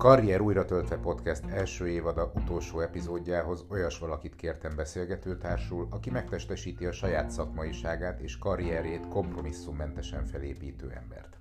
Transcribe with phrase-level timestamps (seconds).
[0.00, 6.92] Karrier újra töltve podcast első évada utolsó epizódjához olyas valakit kértem beszélgetőtársul, aki megtestesíti a
[6.92, 11.36] saját szakmaiságát és karrierjét kompromisszummentesen felépítő embert.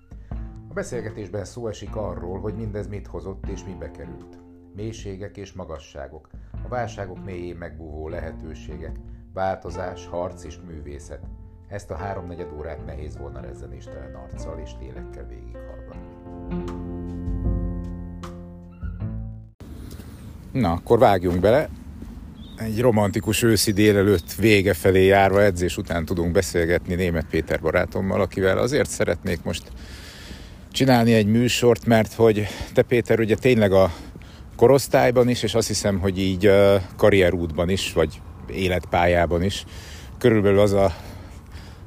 [0.69, 4.37] A beszélgetésben szó esik arról, hogy mindez mit hozott és mibe került.
[4.75, 6.29] Mélységek és magasságok,
[6.65, 8.95] a válságok mélyén megbúvó lehetőségek,
[9.33, 11.25] változás, harc és művészet.
[11.67, 16.08] Ezt a háromnegyed órát nehéz volna rezzenéstelen arccal és lélekkel végighallgatni.
[20.51, 21.69] Na, akkor vágjunk bele.
[22.57, 28.57] Egy romantikus őszi délelőtt vége felé járva edzés után tudunk beszélgetni német Péter barátommal, akivel
[28.57, 29.63] azért szeretnék most
[30.71, 33.93] csinálni egy műsort, mert hogy te Péter ugye tényleg a
[34.55, 36.51] korosztályban is, és azt hiszem, hogy így
[36.97, 39.65] karrierútban is, vagy életpályában is,
[40.17, 40.95] körülbelül az a,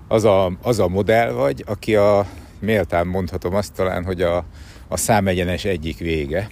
[0.09, 2.27] az a, az a modell vagy, aki a
[2.59, 4.45] méltán mondhatom azt talán, hogy a,
[4.89, 6.49] a számegyenes egyik vége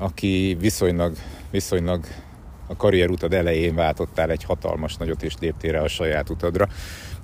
[0.00, 1.14] aki viszonylag,
[1.50, 2.04] viszonylag
[2.66, 6.68] a karrierutad elején váltottál egy hatalmas nagyot és léptél a saját utadra.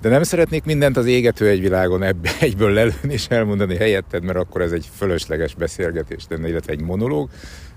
[0.01, 4.37] De nem szeretnék mindent az égető egy világon ebbe egyből lelőni és elmondani helyetted, mert
[4.37, 7.29] akkor ez egy fölösleges beszélgetés lenne, illetve egy monológ,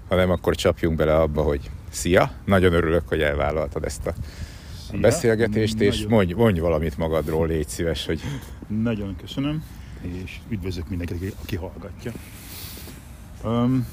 [0.09, 4.15] hanem akkor csapjunk bele abba, hogy szia, nagyon örülök, hogy elvállaltad ezt a
[4.89, 5.01] Szia.
[5.01, 5.93] beszélgetést, nagyon...
[5.93, 8.21] és mondj, mondj valamit magadról, légy szíves, hogy...
[8.83, 9.65] Nagyon köszönöm,
[10.25, 12.13] és üdvözlök mindenkit, aki hallgatja.
[13.45, 13.87] Um,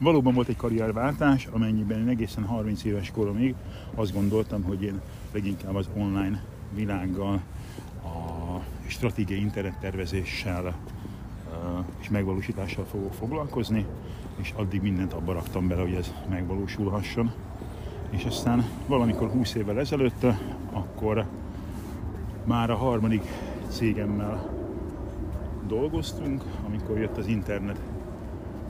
[0.00, 3.54] Valóban volt egy karrierváltás, amennyiben én egészen 30 éves koromig
[3.94, 5.00] azt gondoltam, hogy én
[5.32, 6.42] leginkább az online
[6.74, 7.40] világgal,
[8.04, 10.74] a stratégiai internettervezéssel
[12.00, 13.86] és megvalósítással fogok foglalkozni,
[14.36, 17.32] és addig mindent abba raktam bele, hogy ez megvalósulhasson.
[18.10, 20.26] És aztán valamikor 20 évvel ezelőtt,
[20.72, 21.26] akkor
[22.44, 23.24] már a harmadik
[23.68, 24.50] cégemmel
[25.66, 27.80] dolgoztunk, amikor jött az internet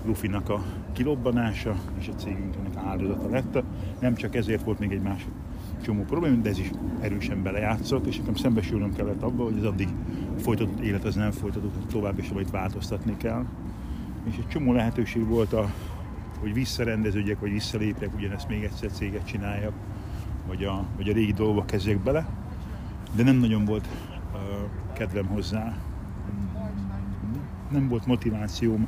[0.05, 3.63] lufinak a kilobbanása, és a cégünknek áldozata lett.
[4.01, 5.27] Nem csak ezért volt még egy más
[5.83, 9.89] csomó probléma, de ez is erősen belejátszott, és nekem szembesülnöm kellett abba, hogy az addig
[10.39, 13.45] folytatott élet az nem folytatott tovább, és amit változtatni kell.
[14.31, 15.71] És egy csomó lehetőség volt, a,
[16.41, 19.72] hogy visszarendeződjek, vagy visszalépjek, ugyanezt még egyszer céget csináljak,
[20.47, 22.27] vagy a, vagy a régi dolgokba kezdjek bele,
[23.17, 23.87] de nem nagyon volt
[24.33, 24.41] uh,
[24.93, 25.77] kedvem hozzá.
[27.71, 28.87] Nem volt motivációm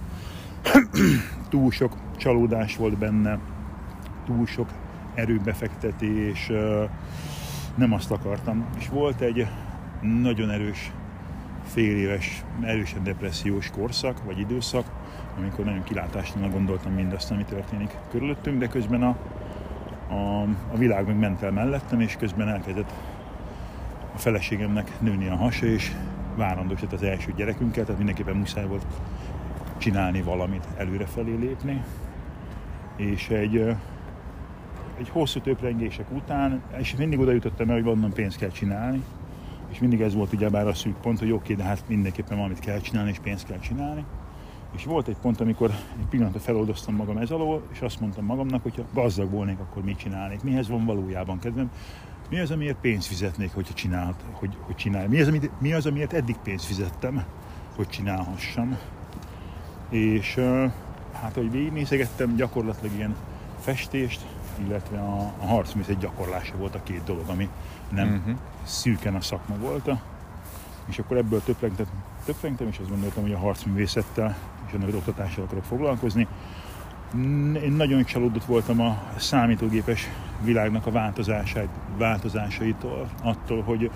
[1.49, 3.39] túl sok csalódás volt benne,
[4.27, 4.69] túl sok
[5.15, 6.51] erőbefektetés,
[7.75, 8.65] nem azt akartam.
[8.79, 9.47] És volt egy
[10.01, 10.93] nagyon erős
[11.65, 14.85] fél éves, erősen depressziós korszak, vagy időszak,
[15.39, 19.17] amikor nagyon kilátástalan gondoltam mindazt, ami történik körülöttünk, de közben a,
[20.09, 20.43] a,
[20.73, 22.93] a világ meg ment el mellettem, és közben elkezdett
[24.15, 25.93] a feleségemnek nőni a hasa, és
[26.37, 28.85] várandósított az első gyerekünket, tehát mindenképpen muszáj volt
[29.81, 31.83] csinálni valamit, előrefelé lépni,
[32.97, 33.57] és egy,
[34.99, 39.03] egy hosszú töprengések után, és mindig oda jutottam el, hogy onnan pénzt kell csinálni,
[39.71, 42.81] és mindig ez volt ugyebár a szűk pont, hogy oké, de hát mindenképpen valamit kell
[42.81, 44.05] csinálni, és pénzt kell csinálni.
[44.77, 48.63] És volt egy pont, amikor egy pillanatra feloldoztam magam ez alól, és azt mondtam magamnak,
[48.63, 50.43] hogy ha gazdag volnék, akkor mit csinálnék?
[50.43, 51.71] Mihez van valójában kedvem?
[52.31, 55.07] Mi az, amiért pénzt fizetnék, hogyha csinált, hogy, hogy csinálj?
[55.07, 57.25] Mi az, amit, mi az, amiért eddig pénzt fizettem,
[57.77, 58.79] hogy csinálhassam?
[59.91, 60.41] És
[61.13, 63.17] hát, hogy végignézegettem, gyakorlatilag ilyen
[63.61, 64.21] festést,
[64.67, 67.49] illetve a, a harcművészet gyakorlása volt a két dolog, ami
[67.89, 68.37] nem uh-huh.
[68.63, 69.91] szűken a szakma volt.
[70.89, 71.87] És akkor ebből töprengtem,
[72.25, 74.37] töprengtem, és azt gondoltam, hogy a harcművészettel
[74.67, 76.27] és annak az oktatással akarok foglalkozni.
[77.63, 80.09] Én nagyon csalódott voltam a számítógépes
[80.43, 81.11] világnak a
[81.99, 83.91] változásaitól, attól, hogy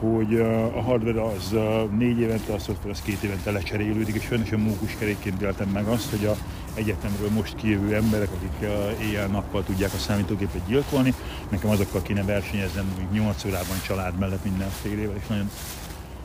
[0.00, 0.40] hogy
[0.74, 1.54] a hardware az
[1.98, 6.10] négy évente, a szoftver az két évente lecserélődik, és sajnos mókus kerékként éltem meg azt,
[6.10, 6.36] hogy a
[6.74, 8.70] egyetemről most kijövő emberek, akik
[9.02, 11.14] éjjel-nappal tudják a számítógépet gyilkolni,
[11.48, 15.50] nekem azokkal kéne versenyeznem, mint 8 órában család mellett mindenfélével, és nagyon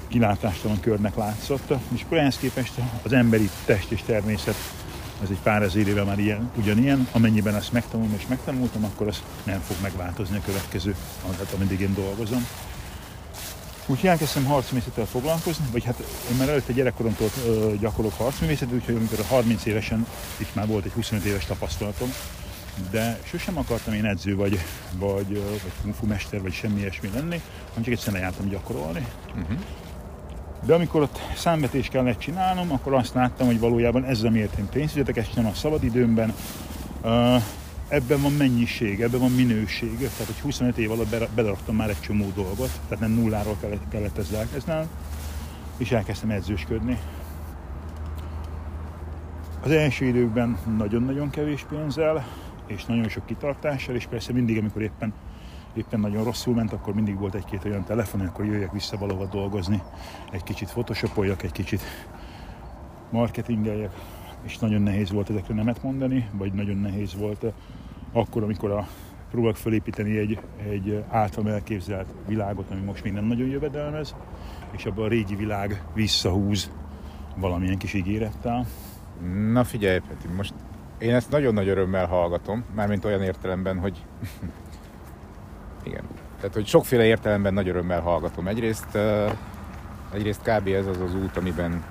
[0.07, 1.73] kilátástalan körnek látszott.
[1.93, 2.73] És akkor ehhez képest
[3.03, 4.55] az emberi test és természet
[5.23, 9.23] az egy pár ezer éve már ilyen, ugyanilyen, amennyiben ezt megtanulom és megtanultam, akkor az
[9.43, 10.95] nem fog megváltozni a következő,
[11.55, 12.47] ameddig én dolgozom.
[13.87, 17.29] Úgyhogy elkezdtem harcművészettel foglalkozni, vagy hát én már előtte gyerekkoromtól
[17.79, 22.14] gyakorlok harcművészetet, úgyhogy amikor 30 évesen itt már volt egy 25 éves tapasztalatom,
[22.91, 24.59] de sosem akartam én edző vagy,
[24.99, 29.05] vagy, vagy kungfu mester, vagy semmi ilyesmi lenni, hanem csak egyszerűen jártam gyakorolni.
[29.28, 29.58] Uh-huh.
[30.66, 34.93] De amikor ott számvetést kellett csinálnom, akkor azt láttam, hogy valójában ez, amiért én pénzt
[34.93, 36.34] fizetek, ezt nem a szabadidőmben,
[37.87, 39.97] ebben van mennyiség, ebben van minőség.
[39.97, 44.17] Tehát, hogy 25 év alatt beleraktam már egy csomó dolgot, tehát nem nulláról kellett, kellett
[44.17, 44.87] ezzel elkezdeni,
[45.78, 46.99] és elkezdtem edzősködni.
[49.64, 52.26] Az első időkben nagyon-nagyon kevés pénzzel,
[52.67, 55.14] és nagyon sok kitartással, és persze mindig, amikor éppen,
[55.73, 59.81] éppen nagyon rosszul ment, akkor mindig volt egy-két olyan telefon, akkor jöjjek vissza valahova dolgozni,
[60.31, 61.81] egy kicsit photoshopoljak, egy kicsit
[63.09, 63.91] marketingeljek,
[64.45, 67.45] és nagyon nehéz volt ezekre nemet mondani, vagy nagyon nehéz volt
[68.11, 68.87] akkor, amikor a
[69.31, 70.39] próbálok felépíteni egy,
[70.69, 74.15] egy általam elképzelt világot, ami most még nem nagyon jövedelmez,
[74.71, 76.71] és abban a régi világ visszahúz
[77.35, 78.65] valamilyen kis ígérettel.
[79.51, 80.53] Na figyelj, Peti, most
[80.97, 84.05] én ezt nagyon nagy örömmel hallgatom, mármint olyan értelemben, hogy
[85.87, 86.03] igen,
[86.35, 88.47] tehát hogy sokféle értelemben nagy örömmel hallgatom.
[88.47, 88.97] Egyrészt,
[90.13, 90.67] egyrészt kb.
[90.67, 91.83] ez az az út, amiben,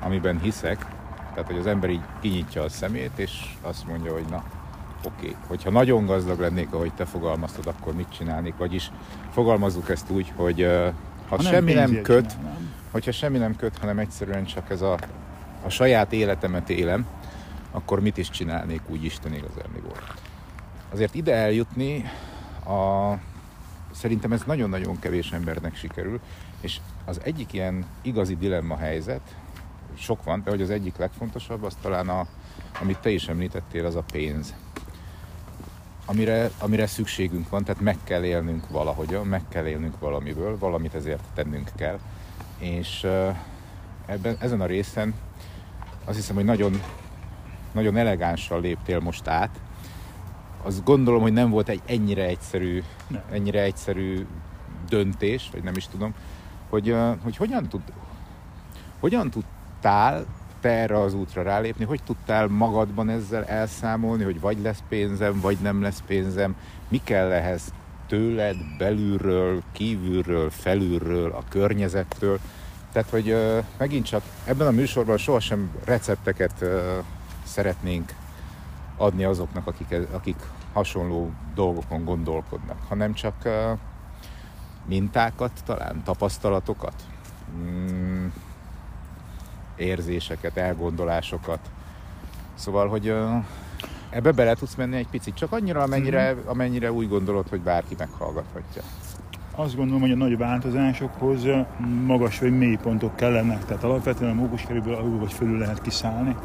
[0.00, 0.86] amiben hiszek,
[1.34, 3.30] tehát hogy az ember így kinyitja a szemét, és
[3.62, 4.44] azt mondja, hogy na,
[5.04, 5.36] oké, okay.
[5.46, 8.56] hogyha nagyon gazdag lennék, ahogy te fogalmaztad, akkor mit csinálnék?
[8.56, 8.90] Vagyis
[9.30, 10.62] fogalmazzuk ezt úgy, hogy
[11.28, 12.72] ha, ha semmi nem, nem köt, csinál, nem?
[12.90, 14.98] hogyha semmi nem köt, hanem egyszerűen csak ez a,
[15.64, 17.06] a saját életemet élem,
[17.70, 19.42] akkor mit is csinálnék úgy Isten
[19.82, 20.14] volt.
[20.92, 22.04] Azért ide eljutni,
[22.66, 23.12] a,
[23.92, 26.20] szerintem ez nagyon-nagyon kevés embernek sikerül,
[26.60, 29.36] és az egyik ilyen igazi dilemma helyzet,
[29.96, 32.26] sok van, de hogy az egyik legfontosabb, az talán a,
[32.80, 34.54] amit te is említettél, az a pénz.
[36.06, 41.24] Amire, amire szükségünk van, tehát meg kell élnünk valahogyan, meg kell élnünk valamiből, valamit ezért
[41.34, 41.98] tennünk kell.
[42.58, 43.06] És
[44.06, 45.14] ebben, ezen a részen
[46.04, 46.80] azt hiszem, hogy nagyon,
[47.72, 49.60] nagyon elegánsan léptél most át.
[50.62, 53.22] Azt gondolom, hogy nem volt egy ennyire egyszerű, nem.
[53.30, 54.26] ennyire egyszerű
[54.88, 56.14] döntés, vagy nem is tudom,
[56.68, 57.82] hogy, hogy hogyan, tud,
[59.00, 59.30] hogyan
[59.84, 60.24] tudtál
[60.60, 65.58] te erre az útra rálépni, hogy tudtál magadban ezzel elszámolni, hogy vagy lesz pénzem, vagy
[65.62, 66.56] nem lesz pénzem,
[66.88, 67.72] mi kell ehhez
[68.06, 72.38] tőled, belülről, kívülről, felülről, a környezettől.
[72.92, 76.68] Tehát, hogy uh, megint csak ebben a műsorban sohasem recepteket uh,
[77.44, 78.12] szeretnénk
[78.96, 80.36] adni azoknak, akik, akik
[80.72, 83.78] hasonló dolgokon gondolkodnak, hanem csak uh,
[84.86, 86.94] mintákat, talán tapasztalatokat,
[87.56, 88.26] mm,
[89.76, 91.58] érzéseket, elgondolásokat.
[92.54, 93.14] Szóval, hogy
[94.10, 96.48] ebbe bele tudsz menni egy picit, csak annyira, amennyire, mhm.
[96.48, 98.82] amennyire úgy gondolod, hogy bárki meghallgathatja.
[99.56, 101.46] Azt gondolom, hogy a nagy változásokhoz
[102.06, 106.36] magas vagy mély pontok kellenek, tehát alapvetően a mókuskerülből alul vagy fölül lehet kiszállni.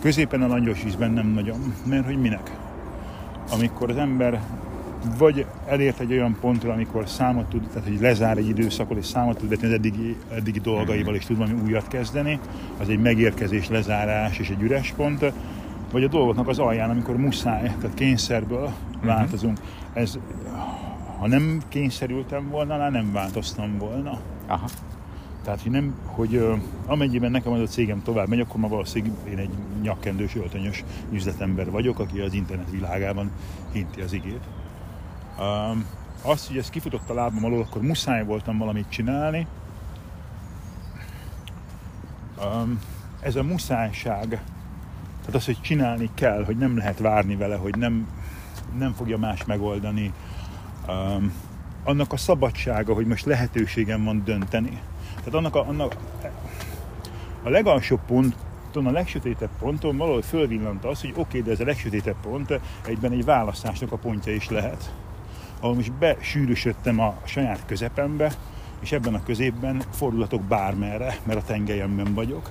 [0.00, 2.50] Középen a langyos vízben nem nagyon, mert hogy minek?
[3.50, 4.42] Amikor az ember
[5.18, 9.38] vagy elért egy olyan pontra, amikor számot tud, tehát hogy lezár egy időszakot, és számot
[9.38, 12.38] tud vetni az eddigi, eddigi dolgaival, és tud valami újat kezdeni,
[12.78, 15.32] az egy megérkezés, lezárás és egy üres pont,
[15.92, 19.04] vagy a dolgoknak az alján, amikor muszáj, tehát kényszerből uh-huh.
[19.04, 19.58] változunk.
[19.92, 20.18] Ez,
[21.18, 24.20] ha nem kényszerültem volna, nem változtam volna.
[24.46, 24.68] Aha.
[25.44, 26.46] Tehát, hogy, nem, hogy
[26.86, 29.50] amennyiben nekem az a cégem tovább megy, akkor ma valószínűleg én egy
[29.82, 33.30] nyakkendős, öltönyös üzletember vagyok, aki az internet világában
[33.72, 34.40] hinti az igét.
[35.38, 35.84] Um,
[36.22, 39.46] azt, hogy ez kifutott a lábam alól, akkor muszáj voltam valamit csinálni.
[42.44, 42.80] Um,
[43.20, 44.28] ez a muszájság,
[45.20, 48.08] tehát az, hogy csinálni kell, hogy nem lehet várni vele, hogy nem,
[48.78, 50.12] nem fogja más megoldani.
[50.88, 51.32] Um,
[51.84, 54.80] annak a szabadsága, hogy most lehetőségem van dönteni.
[55.16, 55.96] Tehát annak a, annak
[57.42, 61.64] a legalsóbb ponton, a legsötétebb ponton valahol fölvillant az, hogy oké, okay, de ez a
[61.64, 64.92] legsötétebb pont egyben egy választásnak a pontja is lehet
[65.60, 68.32] ahol most besűrűsödtem a saját közepembe,
[68.80, 72.50] és ebben a középben fordulatok bármerre, mert a tengelyemben vagyok.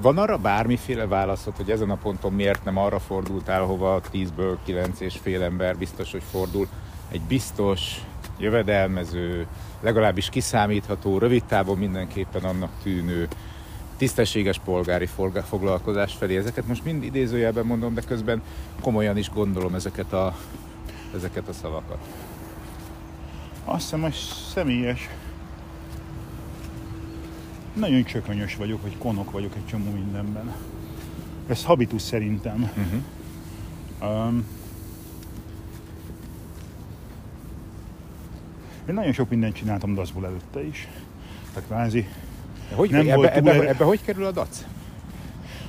[0.00, 5.00] Van arra bármiféle válaszod, hogy ezen a ponton miért nem arra fordultál, hova 10-ből 9
[5.00, 6.68] és fél ember biztos, hogy fordul?
[7.08, 8.00] Egy biztos,
[8.38, 9.46] jövedelmező,
[9.80, 13.28] legalábbis kiszámítható, rövid távon mindenképpen annak tűnő,
[13.96, 15.08] tisztességes polgári
[15.48, 16.36] foglalkozás felé.
[16.36, 18.42] Ezeket most mind idézőjelben mondom, de közben
[18.80, 20.36] komolyan is gondolom ezeket a,
[21.14, 21.98] ezeket a szavakat.
[23.68, 24.14] Azt hiszem, hogy
[24.52, 25.08] személyes.
[27.72, 30.54] Nagyon csökönyös vagyok, vagy konok vagyok egy csomó mindenben.
[31.46, 32.70] Ez habitus szerintem.
[32.76, 34.26] Uh-huh.
[34.26, 34.46] Um,
[38.88, 40.88] én nagyon sok mindent csináltam dacból előtte is.
[41.52, 42.08] Tehát kvázi
[42.74, 44.64] hogy, nem ebbe, ebbe, ebbe, ebbe hogy kerül a dac?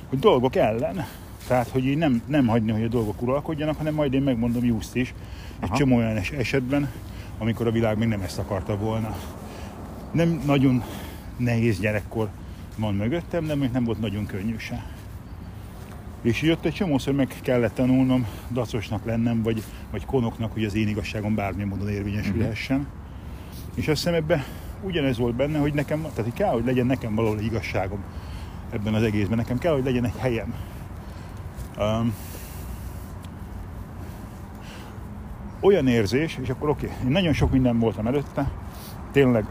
[0.08, 1.06] Hogy dolgok ellen.
[1.46, 4.94] Tehát, hogy így nem, nem hagyni, hogy a dolgok uralkodjanak, hanem majd én megmondom just
[4.94, 5.14] is.
[5.60, 5.76] Egy Aha.
[5.76, 6.90] csomó olyan esetben,
[7.38, 9.16] amikor a világ még nem ezt akarta volna.
[10.12, 10.84] Nem nagyon
[11.36, 12.28] nehéz gyerekkor
[12.76, 14.86] van mögöttem, de még nem volt nagyon könnyű se.
[16.22, 20.88] És jött egy csomószor meg kellett tanulnom dacosnak lennem, vagy, vagy konoknak, hogy az én
[20.88, 22.76] igazságom bármilyen módon érvényesülhessen.
[22.76, 22.92] Uh-huh.
[23.74, 24.44] És azt hiszem ebben
[24.82, 28.04] ugyanez volt benne, hogy nekem, tehát hogy kell, hogy legyen nekem valahol igazságom
[28.70, 29.36] ebben az egészben.
[29.36, 30.54] Nekem kell, hogy legyen egy helyem.
[31.78, 32.14] Um,
[35.60, 38.50] olyan érzés, és akkor oké, okay, én nagyon sok minden voltam előtte,
[39.12, 39.44] tényleg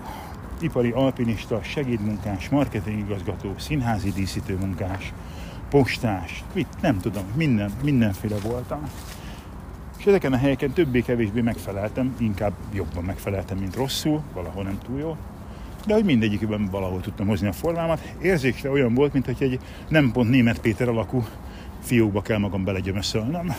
[0.61, 5.13] ipari alpinista, segédmunkás, marketingigazgató, színházi díszítőmunkás,
[5.69, 8.89] postás, mit, nem tudom, minden, mindenféle voltam.
[9.97, 15.17] És ezeken a helyeken többé-kevésbé megfeleltem, inkább jobban megfeleltem, mint rosszul, valahol nem túl jó.
[15.85, 18.13] De hogy mindegyikben valahol tudtam hozni a formámat.
[18.21, 21.23] Érzésre olyan volt, mint hogy egy nem pont német Péter alakú
[21.81, 23.55] fiókba kell magam belegyömöszölnöm.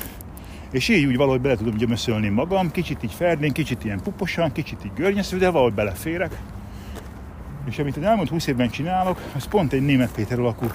[0.71, 4.85] És így úgy valahogy bele tudom gyömöszölni magam, kicsit így ferdén, kicsit ilyen puposan, kicsit
[4.85, 6.39] így görnyesző, de valahogy beleférek.
[7.69, 10.67] És amit az elmúlt 20 évben csinálok, az pont egy német Péter alakú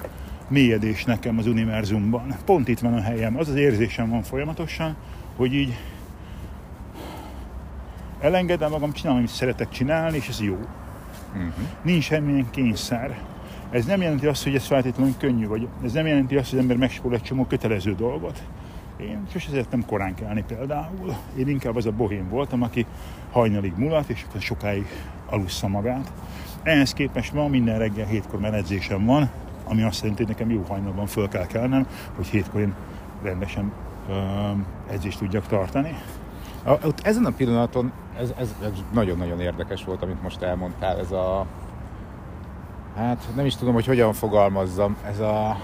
[0.48, 2.36] mélyedés nekem az univerzumban.
[2.44, 3.36] Pont itt van a helyem.
[3.36, 4.96] Az az érzésem van folyamatosan,
[5.36, 5.76] hogy így
[8.20, 10.58] elengedem magam, csinálom, amit szeretek csinálni, és ez jó.
[11.32, 11.52] Uh-huh.
[11.82, 13.18] Nincs semmilyen kényszer.
[13.70, 16.62] Ez nem jelenti azt, hogy ez feltétlenül könnyű, vagy ez nem jelenti azt, hogy az
[16.64, 18.42] ember megspól egy csomó kötelező dolgot.
[19.08, 21.14] Én sose szerettem korán kelni például.
[21.36, 22.86] Én inkább az a bohém voltam, aki
[23.32, 24.86] hajnalig mulat, és akkor sokáig
[25.26, 26.12] alussza magát.
[26.62, 29.30] Ehhez képest ma minden reggel hétkor már van,
[29.64, 32.74] ami azt jelenti, hogy nekem jó hajnalban föl kell kelnem, hogy hétkor én
[33.22, 33.72] rendesen
[34.90, 35.96] edzést tudjak tartani.
[36.64, 41.12] A, ott ezen a pillanaton ez, ez, ez nagyon-nagyon érdekes volt, amit most elmondtál, ez
[41.12, 41.46] a
[42.96, 45.56] hát nem is tudom, hogy hogyan fogalmazzam, ez a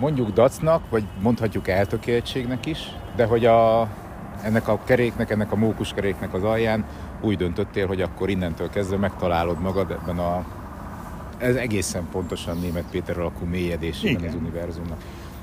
[0.00, 2.78] mondjuk dacnak, vagy mondhatjuk eltökéltségnek is,
[3.16, 3.88] de hogy a,
[4.42, 6.84] ennek a keréknek, ennek a mókuskeréknek az alján
[7.20, 10.44] úgy döntöttél, hogy akkor innentől kezdve megtalálod magad ebben a
[11.38, 14.98] ez egészen pontosan német Péter alakú mélyedésében az univerzumnak.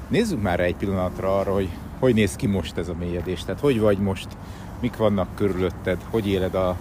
[0.08, 3.80] Nézzük már egy pillanatra arra, hogy hogy néz ki most ez a mélyedés, tehát hogy
[3.80, 4.28] vagy most,
[4.80, 6.76] mik vannak körülötted, hogy éled a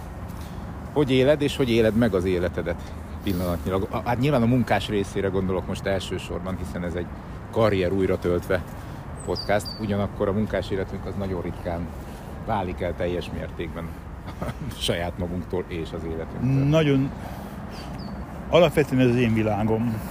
[0.93, 2.81] hogy éled, és hogy éled meg az életedet
[3.23, 3.87] pillanatnyilag.
[4.05, 7.05] Hát nyilván a munkás részére gondolok most elsősorban, hiszen ez egy
[7.57, 8.63] karrier újra töltve
[9.25, 11.87] podcast, ugyanakkor a munkás életünk az nagyon ritkán
[12.45, 13.87] válik el teljes mértékben
[14.77, 16.63] saját magunktól és az életünktől.
[16.63, 17.11] Nagyon
[18.49, 20.01] alapvetően ez az én világom.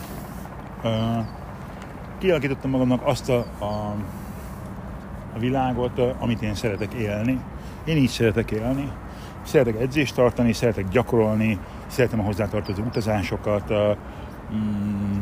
[2.18, 3.94] Kialakítottam magamnak azt a, a,
[5.34, 7.40] a világot, amit én szeretek élni.
[7.84, 8.90] Én így szeretek élni.
[9.42, 13.72] Szeretek edzést tartani, szeretek gyakorolni, szeretem a hozzátartozó utazásokat.
[14.52, 15.18] Mm,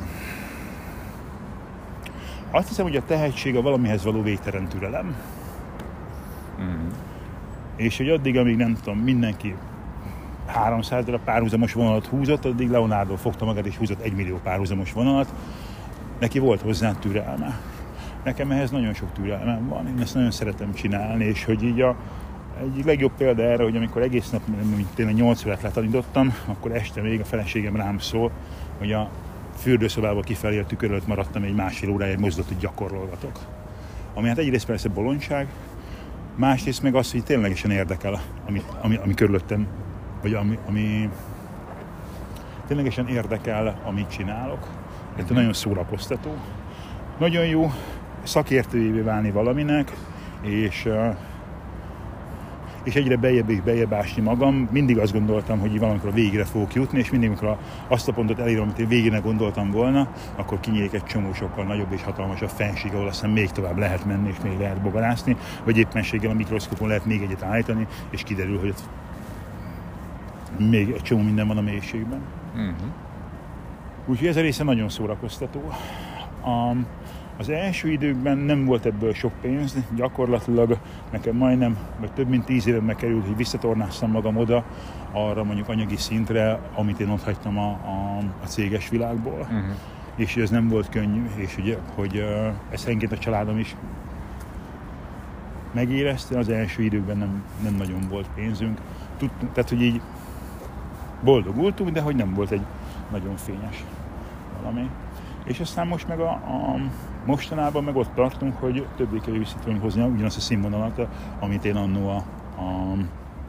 [2.55, 5.17] azt hiszem, hogy a tehetség a valamihez való végtelen türelem.
[6.61, 6.89] Mm.
[7.77, 9.55] És hogy addig, amíg nem tudom, mindenki
[10.47, 15.33] 300 darab párhuzamos vonalat húzott, addig Leonardo fogta magát és húzott egy millió párhuzamos vonalat.
[16.21, 17.61] Neki volt hozzá türelme.
[18.25, 21.97] Nekem ehhez nagyon sok türelmem van, én ezt nagyon szeretem csinálni, és hogy így a,
[22.61, 24.41] egy legjobb példa erre, hogy amikor egész nap,
[24.77, 28.31] mint tényleg 8 órát letanítottam, akkor este még a feleségem rám szól,
[28.79, 29.11] hogy a
[29.57, 33.39] fürdőszobából kifelé a tükör előtt maradtam egy másfél óráig mozdulatot gyakorolgatok.
[34.15, 35.47] Ami hát egyrészt persze bolondság,
[36.37, 39.67] másrészt meg az, hogy ténylegesen érdekel, ami, ami, ami körülöttem
[40.23, 41.11] vagy ami, ami
[42.67, 44.69] ténylegesen érdekel, amit csinálok.
[45.17, 45.35] Ez mm-hmm.
[45.35, 46.35] nagyon szórakoztató.
[47.19, 47.73] Nagyon jó
[48.23, 49.93] szakértőjévé válni valaminek,
[50.41, 50.89] és
[52.85, 54.69] és egyre bejebb és bejebb ásni magam.
[54.71, 57.57] Mindig azt gondoltam, hogy valamikor a végére fogok jutni, és mindig, amikor
[57.89, 61.93] azt a pontot elérom, amit én végére gondoltam volna, akkor kinyílik egy csomó sokkal nagyobb
[61.93, 66.31] és hatalmasabb fenség, ahol aztán még tovább lehet menni, és még lehet bogarászni, vagy éppenséggel
[66.31, 68.83] a mikroszkopon lehet még egyet állítani, és kiderül, hogy ott
[70.59, 72.21] még egy csomó minden van a mélységben.
[72.53, 72.75] Uh-huh.
[74.07, 75.61] Úgyhogy ez a része nagyon szórakoztató.
[76.43, 76.77] A,
[77.39, 80.79] az első időkben nem volt ebből sok pénz, gyakorlatilag
[81.13, 84.65] nekem majdnem, vagy több mint tíz évben került, hogy visszatornáztam magam oda,
[85.13, 89.39] arra mondjuk anyagi szintre, amit én ott hagytam a, a, a céges világból.
[89.41, 89.65] Uh-huh.
[90.17, 93.77] És ez nem volt könnyű, és ugye, hogy uh, ez enként a családom is
[95.73, 98.81] megérezte, az első időkben nem, nem nagyon volt pénzünk.
[99.17, 100.01] Tudtunk, tehát, hogy így
[101.25, 102.65] boldogultunk, de hogy nem volt egy
[103.11, 103.85] nagyon fényes
[104.61, 104.91] valami.
[105.45, 106.77] És aztán most meg a, a
[107.25, 111.07] mostanában meg ott tartunk, hogy többé-kevésbé tudunk hozni ugyanazt a színvonalat,
[111.41, 112.25] amit én annó a,
[112.61, 112.97] a,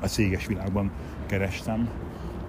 [0.02, 0.92] a céges világban
[1.26, 1.90] kerestem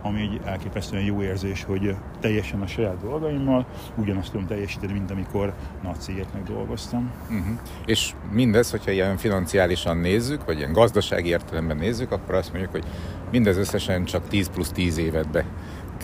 [0.07, 3.67] ami egy elképesztően jó érzés, hogy teljesen a saját dolgaimmal
[3.97, 7.11] ugyanazt tudom teljesíteni, mint amikor nagy cégeknek dolgoztam.
[7.23, 7.59] Uh-huh.
[7.87, 12.85] És mindez, hogyha ilyen financiálisan nézzük, vagy ilyen gazdasági értelemben nézzük, akkor azt mondjuk, hogy
[13.31, 15.45] mindez összesen csak 10 plusz 10 évetbe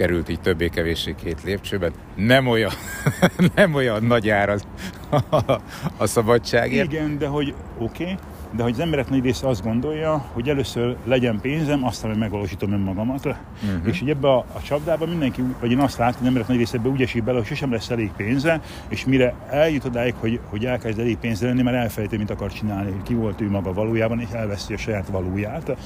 [0.02, 1.92] került így többé-kevéssé két lépcsőben.
[2.14, 2.70] Nem olyan,
[3.54, 4.66] nem olyan nagy ár az,
[5.10, 5.52] a,
[5.96, 6.92] a szabadságért.
[6.92, 8.16] Igen, de hogy oké, okay,
[8.56, 12.72] de hogy az emberek nagy része azt gondolja, hogy először legyen pénzem, aztán meg megvalósítom
[12.72, 13.26] önmagamat.
[13.26, 13.36] Uh-huh.
[13.84, 16.76] És hogy ebbe a, a csapdába mindenki, vagy én azt látom, hogy emberek nagy része
[16.76, 20.64] ebbe úgy esik bele, hogy sosem lesz elég pénze, és mire eljut odáig, hogy, hogy
[20.64, 24.20] elkezd elég pénzre lenni, már elfelejti, mit akar csinálni, hogy ki volt ő maga valójában,
[24.20, 25.76] és elveszi a saját valóját.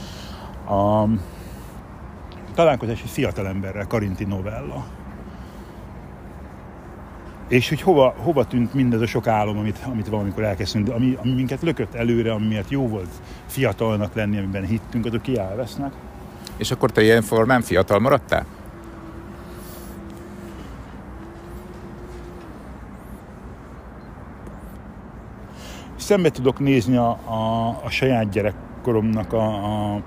[0.65, 1.09] A,
[2.57, 4.87] találkozás egy fiatalemberrel, Karinti novella
[7.49, 11.33] és hogy hova, hova tűnt mindez a sok álom, amit, amit valamikor elkezdtünk, ami, ami
[11.33, 13.11] minket lökött előre, ami miatt jó volt
[13.47, 15.93] fiatalnak lenni, amiben hittünk, azok ki elvesznek.
[16.57, 18.47] És akkor te ilyen formán fiatal maradtál?
[25.97, 29.45] Szembe tudok nézni a, a, a saját gyerekkoromnak a,
[29.95, 30.03] a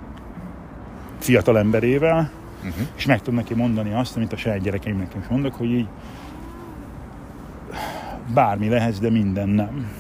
[1.20, 2.32] fiatal emberével,
[2.64, 2.88] uh-huh.
[2.96, 5.88] és meg tudom neki mondani azt, amit a saját gyerekeimnek is mondok, hogy így
[8.34, 9.92] bármi lehet, de minden nem.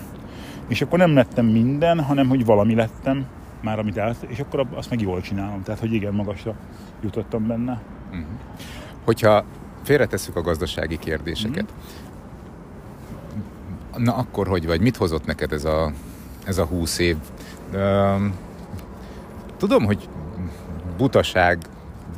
[0.67, 3.25] És akkor nem lettem minden, hanem hogy valami lettem,
[3.61, 5.63] már amit el, és akkor azt meg jól csinálom.
[5.63, 6.55] Tehát, hogy igen, magasra
[7.03, 7.81] jutottam benne.
[8.09, 8.25] Uh-huh.
[9.05, 9.43] Hogyha
[9.83, 11.73] félretesszük a gazdasági kérdéseket,
[13.89, 14.03] uh-huh.
[14.03, 14.81] na akkor hogy vagy?
[14.81, 15.91] Mit hozott neked ez a,
[16.45, 17.17] ez a húsz év?
[19.57, 20.09] Tudom, hogy
[20.97, 21.57] butaság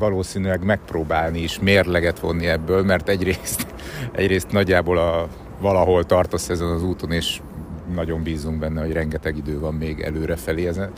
[0.02, 3.68] valószínűleg megpróbálni is mérleget vonni ebből, mert egyrészt,
[4.22, 5.28] egyrészt nagyjából a
[5.60, 7.42] valahol tartasz ezen az úton, és
[7.94, 10.92] nagyon bízunk benne, hogy rengeteg idő van még előrefelé ezen,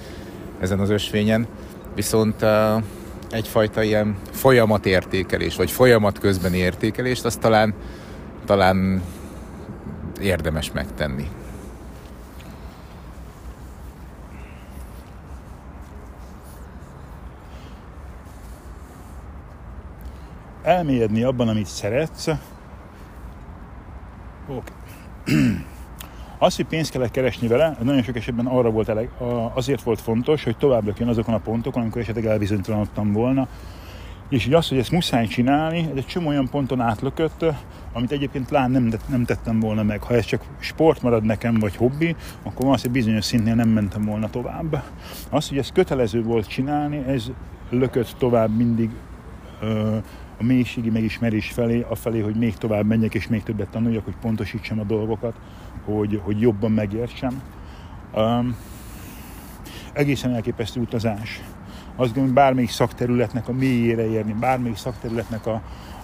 [0.60, 1.48] ezen az ösvényen.
[1.95, 2.83] Viszont uh,
[3.29, 7.74] egyfajta ilyen folyamatértékelés, vagy folyamat közbeni értékelést, azt talán,
[8.45, 9.01] talán
[10.22, 11.27] érdemes megtenni.
[20.63, 22.27] Elmélyedni abban, amit szeretsz.
[24.48, 24.62] Okay.
[26.38, 29.10] Az, hogy pénzt kellett keresni vele, nagyon sok esetben arra volt eleg,
[29.53, 33.48] azért volt fontos, hogy tovább lökjön azokon a pontokon, amikor esetleg elbizonytalanodtam volna.
[34.29, 37.46] És így az, hogy ezt muszáj csinálni, ez egy csomó olyan ponton átlökött,
[37.93, 40.03] amit egyébként lán nem, nem tettem volna meg.
[40.03, 44.29] Ha ez csak sport marad nekem, vagy hobbi, akkor hogy bizonyos szintnél nem mentem volna
[44.29, 44.83] tovább.
[45.29, 47.31] Az, hogy ez kötelező volt csinálni, ez
[47.70, 48.90] lökött tovább mindig
[50.44, 54.16] a mélységi megismerés felé, a felé, hogy még tovább menjek és még többet tanuljak, hogy
[54.22, 55.36] pontosítsam a dolgokat,
[55.86, 57.42] hogy, hogy jobban megértsem.
[58.14, 58.56] Um,
[59.94, 61.42] egészen elképesztő utazás.
[61.96, 65.62] Azt gondolom, hogy bármelyik szakterületnek a mélyére érni, bármelyik szakterületnek a,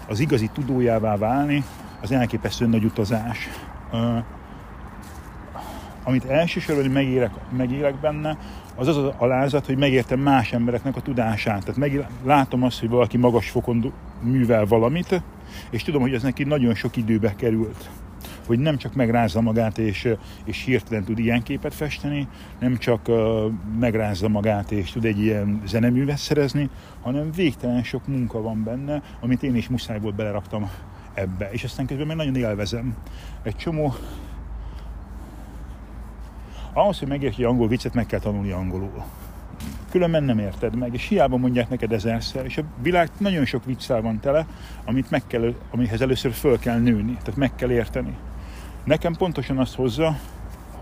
[0.08, 1.64] az igazi tudójává válni,
[2.02, 3.50] az elképesztő nagy utazás.
[3.92, 4.24] Uh,
[6.10, 8.38] amit elsősorban megélek, megélek benne,
[8.76, 11.60] az az az alázat, hogy megértem más embereknek a tudását.
[11.60, 15.22] Tehát meg, látom azt, hogy valaki magas fokon művel valamit,
[15.70, 17.90] és tudom, hogy ez neki nagyon sok időbe került
[18.46, 20.14] hogy nem csak megrázza magát és,
[20.46, 22.28] és hirtelen tud ilyen képet festeni,
[22.60, 23.16] nem csak uh,
[23.80, 26.70] megrázza magát és tud egy ilyen zeneművet szerezni,
[27.02, 30.70] hanem végtelen sok munka van benne, amit én is muszáj volt beleraktam
[31.14, 31.50] ebbe.
[31.52, 32.96] És aztán közben meg nagyon élvezem.
[33.44, 33.94] Egy csomó
[36.74, 39.04] ahhoz, hogy megértj egy angol viccet, meg kell tanulni angolul.
[39.90, 44.02] Különben nem érted meg, és hiába mondják neked ezerszer, és a világ nagyon sok viccel
[44.02, 44.46] van tele,
[44.86, 48.16] amit meg kell, amihez először föl kell nőni, tehát meg kell érteni.
[48.84, 50.18] Nekem pontosan azt hozza,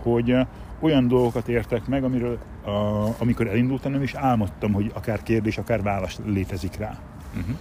[0.02, 0.36] hogy
[0.80, 2.70] olyan dolgokat értek meg, amiről a,
[3.18, 6.98] amikor elindultam, nem is álmodtam, hogy akár kérdés, akár válasz létezik rá.
[7.36, 7.56] Uh-huh.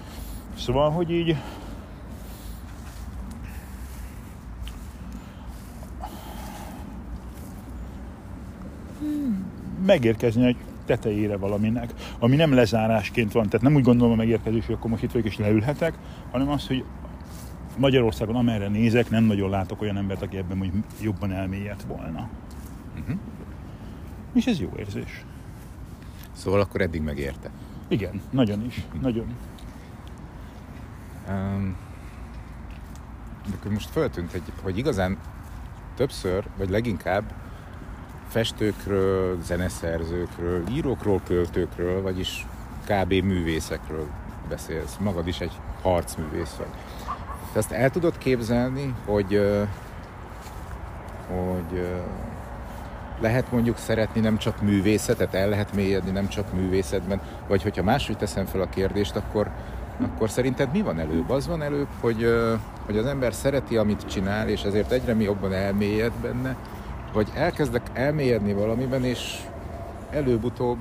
[0.58, 1.36] Szóval, hogy így
[9.88, 13.50] megérkezni egy tetejére valaminek, ami nem lezárásként van.
[13.50, 15.94] Tehát nem úgy gondolom a megérkezés, hogy akkor most itt vagyok és leülhetek,
[16.32, 16.84] hanem az, hogy
[17.78, 20.72] Magyarországon, amerre nézek, nem nagyon látok olyan embert, aki ebben hogy
[21.02, 22.30] jobban elmélyedt volna.
[23.00, 23.18] Uh-huh.
[24.34, 25.26] És ez jó érzés.
[26.32, 27.50] Szóval akkor eddig megérte?
[27.88, 28.78] Igen, nagyon is.
[28.78, 29.02] Uh-huh.
[29.02, 29.36] Nagyon.
[31.30, 31.76] Um,
[33.70, 35.18] most föltűnt, hogy, hogy igazán
[35.96, 37.34] többször, vagy leginkább
[38.28, 42.46] festőkről, zeneszerzőkről, írókról, költőkről, vagyis
[42.86, 43.14] kb.
[43.14, 44.08] művészekről
[44.50, 44.98] beszélsz.
[45.00, 46.68] Magad is egy harcművész vagy.
[47.54, 49.42] Te azt el tudod képzelni, hogy,
[51.28, 51.88] hogy
[53.20, 58.18] lehet mondjuk szeretni nem csak művészetet, el lehet mélyedni nem csak művészetben, vagy hogyha máshogy
[58.18, 59.50] teszem fel a kérdést, akkor,
[60.02, 61.30] akkor szerinted mi van előbb?
[61.30, 62.34] Az van előbb, hogy,
[62.86, 66.56] hogy az ember szereti, amit csinál, és ezért egyre mi jobban elmélyed benne,
[67.14, 69.38] vagy elkezdek elmélyedni valamiben, és
[70.12, 70.78] előbb-utóbb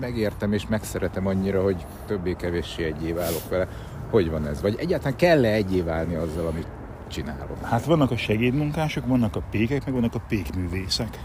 [0.00, 3.68] megértem és megszeretem annyira, hogy többé-kevéssé egyé válok vele.
[4.10, 4.62] Hogy van ez?
[4.62, 6.66] Vagy egyáltalán kell-e egyé válni azzal, amit
[7.08, 7.64] csinálok?
[7.64, 11.18] Hát vannak a segédmunkások, vannak a pékek, meg vannak a pékművészek.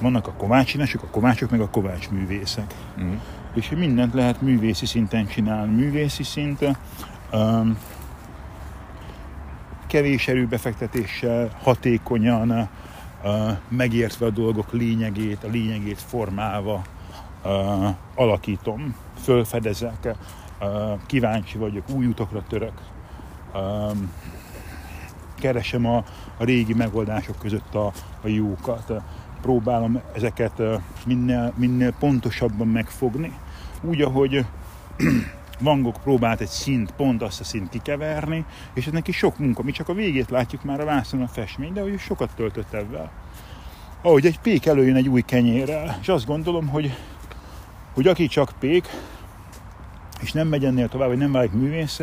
[0.00, 2.74] Vannak a kovácsinások, a kovácsok, meg a kovácsművészek.
[3.00, 3.12] Mm.
[3.54, 5.74] És mindent lehet művészi szinten csinálni.
[5.74, 6.76] Művészi szinten
[7.32, 7.78] um,
[9.86, 12.68] kevés erőbefektetéssel, hatékonyan,
[13.68, 16.82] megértve a dolgok lényegét, a lényegét formálva
[18.14, 20.14] alakítom, fölfedezek,
[21.06, 22.80] kíváncsi vagyok, új utakra török.
[25.38, 25.96] Keresem a,
[26.36, 28.92] a régi megoldások között a, a jókat.
[29.40, 30.62] Próbálom ezeket
[31.06, 33.32] minél, minél pontosabban megfogni.
[33.80, 34.44] Úgy, ahogy
[35.62, 38.44] Van Gogh próbált egy szint, pont azt a szint kikeverni,
[38.74, 39.62] és ez neki sok munka.
[39.62, 43.10] Mi csak a végét látjuk már a vászon a festmény, de hogy sokat töltött ebben.
[44.02, 46.96] Ahogy egy pék előjön egy új kenyérrel, és azt gondolom, hogy,
[47.94, 48.88] hogy aki csak pék,
[50.20, 52.00] és nem megy ennél tovább, vagy nem válik művész,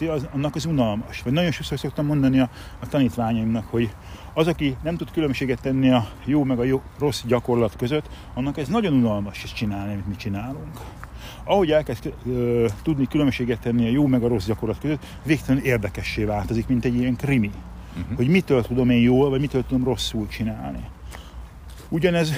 [0.00, 1.22] az, annak az unalmas.
[1.22, 3.94] Vagy nagyon sokszor szoktam mondani a, a tanítványaimnak, hogy
[4.34, 8.58] az, aki nem tud különbséget tenni a jó meg a jó, rossz gyakorlat között, annak
[8.58, 10.80] ez nagyon unalmas is csinálni, amit mi csinálunk.
[11.44, 16.24] Ahogy elkezd ö, tudni különbséget tenni a jó meg a rossz gyakorlat között, végtelenül érdekessé
[16.24, 17.50] változik, mint egy ilyen krimi.
[17.96, 18.16] Uh-huh.
[18.16, 20.84] Hogy mitől tudom én jól, vagy mitől tudom rosszul csinálni.
[21.88, 22.32] Ugyanez,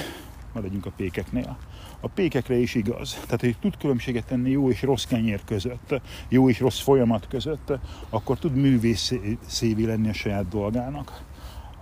[0.53, 1.57] maradjunk a pékeknél
[2.05, 3.13] a pékekre is igaz.
[3.13, 7.71] Tehát, hogy tud különbséget tenni jó és rossz kenyér között, jó és rossz folyamat között,
[8.09, 11.21] akkor tud művészévé lenni a saját dolgának.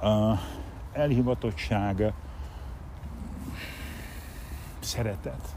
[0.02, 0.40] Uh,
[0.94, 2.14] elhivatottság,
[4.80, 5.56] szeretet,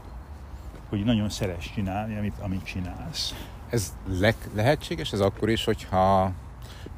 [0.89, 3.33] hogy nagyon szeres csinálni, amit, amit csinálsz.
[3.69, 6.31] Ez le- lehetséges ez akkor is, hogyha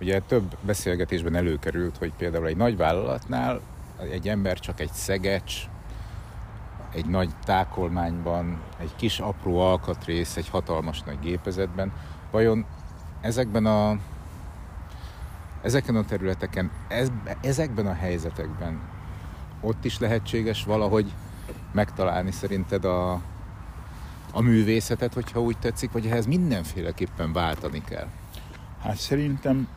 [0.01, 3.61] ugye több beszélgetésben előkerült, hogy például egy nagy vállalatnál
[4.11, 5.53] egy ember csak egy szegecs,
[6.93, 11.91] egy nagy tákolmányban, egy kis apró alkatrész, egy hatalmas nagy gépezetben.
[12.31, 12.65] Vajon
[13.21, 13.97] ezekben a
[15.61, 18.79] ezeken a területeken, ez, ezekben a helyzetekben
[19.61, 21.13] ott is lehetséges valahogy
[21.71, 23.21] megtalálni szerinted a,
[24.31, 28.07] a művészetet, hogyha úgy tetszik, vagy ehhez mindenféleképpen váltani kell?
[28.81, 29.67] Hát szerintem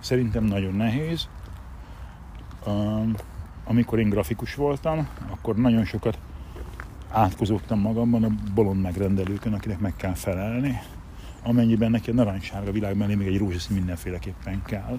[0.00, 1.28] szerintem nagyon nehéz.
[2.66, 3.14] Um,
[3.64, 6.18] amikor én grafikus voltam, akkor nagyon sokat
[7.10, 10.80] átkozottam magamban a bolond megrendelőkön, akinek meg kell felelni,
[11.42, 14.98] amennyiben neki a narancssárga világ mellé még egy rózsaszín mindenféleképpen kell.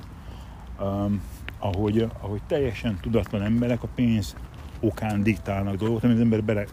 [0.80, 1.22] Um,
[1.60, 4.36] ahogy, ahogy teljesen tudatlan emberek a pénz
[4.80, 6.66] okán diktálnak dolgokat, amit az ember bele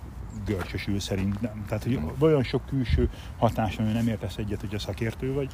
[0.44, 1.64] görcsösül szerintem.
[1.66, 5.50] Tehát, hogy olyan sok külső hatás, ami nem értesz egyet, hogy a szakértő vagy,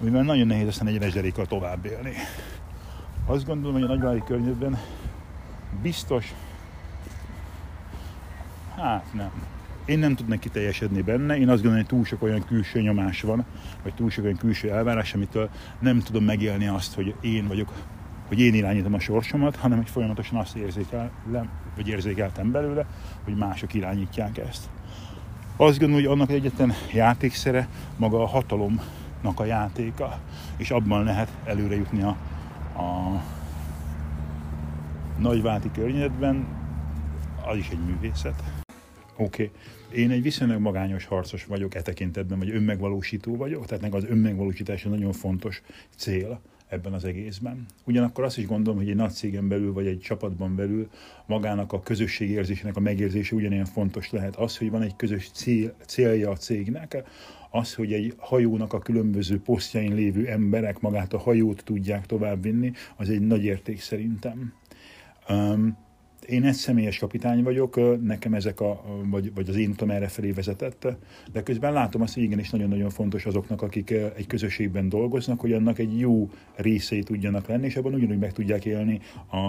[0.00, 2.12] amivel nagyon nehéz aztán egy rezserékkal tovább élni.
[3.26, 4.78] Azt gondolom, hogy a nagyvári környezetben
[5.82, 6.34] biztos,
[8.76, 9.30] hát nem.
[9.84, 13.44] Én nem tudnék kiteljesedni benne, én azt gondolom, hogy túl sok olyan külső nyomás van,
[13.82, 17.72] vagy túl sok olyan külső elvárás, amitől nem tudom megélni azt, hogy én vagyok,
[18.28, 22.86] hogy én irányítom a sorsomat, hanem hogy folyamatosan azt érzékelem, vagy érzékeltem belőle,
[23.24, 24.68] hogy mások irányítják ezt.
[25.56, 30.18] Azt gondolom, hogy annak egyetlen játékszere maga a hatalomnak a játéka,
[30.56, 32.16] és abban lehet előre jutni a,
[32.82, 33.22] a
[35.18, 36.46] nagyváti környezetben,
[37.46, 38.42] az is egy művészet.
[39.16, 40.00] Oké, okay.
[40.00, 44.82] én egy viszonylag magányos harcos vagyok e tekintetben, vagy önmegvalósító vagyok, tehát nekem az önmegvalósítás
[44.82, 45.62] nagyon fontos
[45.96, 46.40] cél
[46.74, 47.66] ebben az egészben.
[47.84, 50.88] Ugyanakkor azt is gondolom, hogy egy nagy cégen belül, vagy egy csapatban belül
[51.26, 54.36] magának a közösségérzésének a megérzése ugyanilyen fontos lehet.
[54.36, 57.02] Az, hogy van egy közös cél, célja a cégnek,
[57.50, 63.08] az, hogy egy hajónak a különböző posztjain lévő emberek magát a hajót tudják továbbvinni, az
[63.08, 64.52] egy nagy érték szerintem.
[65.28, 65.76] Um,
[66.26, 70.30] én egy személyes kapitány vagyok, nekem ezek a, vagy, vagy az én utam erre felé
[70.30, 70.88] vezetett,
[71.32, 75.78] de közben látom azt, hogy igenis nagyon-nagyon fontos azoknak, akik egy közösségben dolgoznak, hogy annak
[75.78, 79.00] egy jó részei tudjanak lenni, és abban ugyanúgy meg tudják élni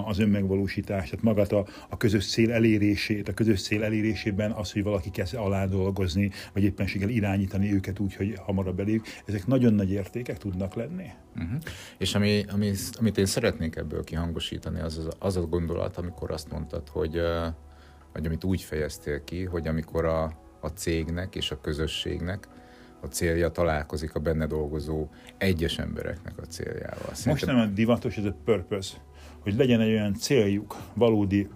[0.05, 4.83] az önmegvalósítást, tehát magát a, a közös cél elérését, a közös cél elérésében az, hogy
[4.83, 9.91] valaki kezd alá dolgozni, vagy éppenséggel irányítani őket úgy, hogy hamarabb elég, ezek nagyon nagy
[9.91, 11.05] értékek tudnak lenni.
[11.35, 11.59] Uh-huh.
[11.97, 16.51] És ami, ami, amit én szeretnék ebből kihangosítani, az az, az a gondolat, amikor azt
[16.71, 17.21] mondtad, hogy,
[18.13, 20.23] vagy amit úgy fejeztél ki, hogy amikor a,
[20.61, 22.47] a cégnek és a közösségnek
[23.01, 27.13] a célja találkozik a benne dolgozó egyes embereknek a céljával.
[27.13, 27.31] Szerintem...
[27.31, 28.97] Most nem a divatos, ez a purpose
[29.39, 31.47] hogy legyen egy olyan céljuk, valódi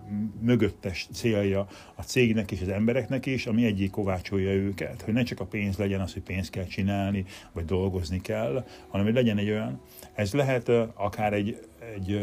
[0.41, 5.01] mögöttes célja a cégnek és az embereknek is, ami egyik kovácsolja őket.
[5.01, 9.05] Hogy ne csak a pénz legyen az, hogy pénzt kell csinálni, vagy dolgozni kell, hanem
[9.05, 9.81] hogy legyen egy olyan,
[10.13, 11.59] ez lehet akár egy,
[11.95, 12.19] egy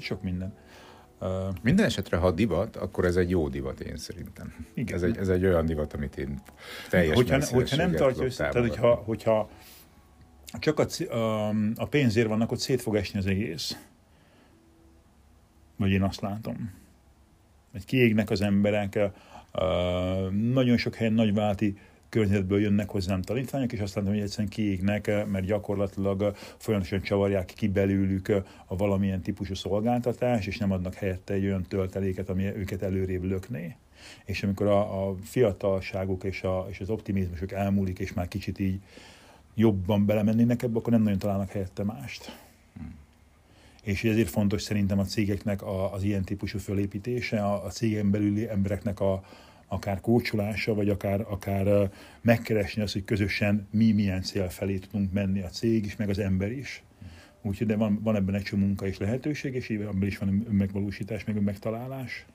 [0.00, 0.54] sok minden.
[1.20, 1.28] Uh,
[1.62, 4.66] Minden esetre, ha divat, akkor ez egy jó divat, én szerintem.
[4.74, 4.94] Igen.
[4.96, 6.40] Ez egy, ez egy olyan divat, amit én
[6.90, 9.50] teljesen hogyha, hogyha nem tartja össze, tehát hogyha, hogyha
[10.52, 13.76] csak a, a, pénzért vannak, ott szét fog esni az egész.
[15.76, 16.72] Vagy én azt látom.
[17.72, 18.98] Hogy kiégnek az emberek,
[20.52, 25.44] nagyon sok helyen nagyválti környezetből jönnek hozzám tanítványok, és azt látom, hogy egyszerűen kiégnek, mert
[25.44, 28.28] gyakorlatilag folyamatosan csavarják ki belőlük
[28.66, 33.76] a valamilyen típusú szolgáltatás, és nem adnak helyette egy olyan tölteléket, ami őket előrébb lökné.
[34.24, 38.80] És amikor a, a fiatalságuk és, a, és az optimizmusuk elmúlik, és már kicsit így
[39.54, 42.38] jobban belemennének ebbe, akkor nem nagyon találnak helyette mást.
[43.82, 48.48] És ezért fontos szerintem a cégeknek a, az ilyen típusú fölépítése, a, a cégen belüli
[48.48, 49.24] embereknek a,
[49.68, 55.40] akár kócsolása, vagy akár, akár megkeresni azt, hogy közösen mi milyen cél felé tudunk menni
[55.40, 56.82] a cég is, meg az ember is.
[57.42, 61.24] Úgyhogy de van, van ebben egy csomó munka és lehetőség, és ebben is van megvalósítás,
[61.24, 62.26] meg megtalálás.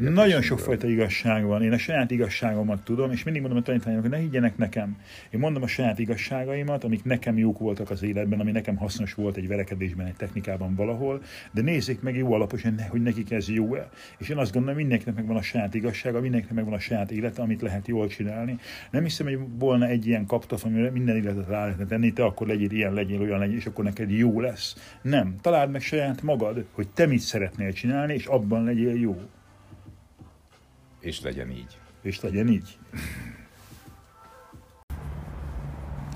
[0.00, 1.62] Nagyon sokfajta igazság van.
[1.62, 4.96] Én a saját igazságomat tudom, és mindig mondom a tanítványoknak, hogy ne higgyenek nekem.
[5.30, 9.36] Én mondom a saját igazságaimat, amik nekem jók voltak az életben, ami nekem hasznos volt
[9.36, 13.88] egy verekedésben, egy technikában valahol, de nézzék meg jó alaposan, hogy nekik ez jó-e.
[14.18, 17.60] És én azt gondolom, mindenkinek megvan a saját igazsága, mindenkinek megvan a saját élete, amit
[17.60, 18.58] lehet jól csinálni.
[18.90, 22.46] Nem hiszem, hogy volna egy ilyen kaptaf, amire minden életet rá lehetne tenni, te akkor
[22.46, 24.96] legyél ilyen, legyél olyan, legyél, és akkor neked jó lesz.
[25.02, 25.34] Nem.
[25.40, 29.16] Találd meg saját magad, hogy te mit szeretnél csinálni, és abban legyél jó.
[31.00, 31.78] És legyen így.
[32.02, 32.78] És legyen így.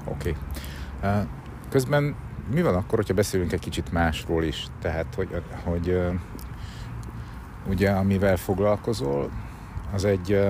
[0.04, 0.36] Oké.
[1.00, 1.24] Okay.
[1.70, 2.16] Közben
[2.50, 4.66] mi van akkor, hogyha beszélünk egy kicsit másról is?
[4.80, 5.98] Tehát, hogy, hogy
[7.68, 9.30] ugye amivel foglalkozol,
[9.92, 10.40] az egy,